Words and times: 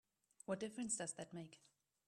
What 0.47 0.59
difference 0.59 0.97
does 0.97 1.13
that 1.13 1.31
make? 1.31 1.61